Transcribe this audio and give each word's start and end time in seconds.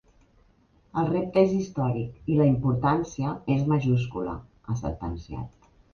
El 1.01 1.09
repte 1.09 1.43
és 1.49 1.51
històric 1.57 2.31
i 2.35 2.37
la 2.39 2.47
importància 2.53 3.35
és 3.57 3.63
majúscula, 3.75 4.35
ha 4.73 4.79
sentenciat. 4.85 5.71